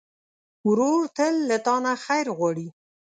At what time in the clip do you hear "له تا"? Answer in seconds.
1.49-1.75